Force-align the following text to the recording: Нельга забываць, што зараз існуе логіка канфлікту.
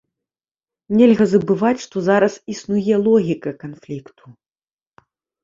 Нельга 1.01 1.27
забываць, 1.33 1.81
што 1.85 1.97
зараз 2.07 2.33
існуе 2.55 2.93
логіка 3.09 3.51
канфлікту. 3.67 4.23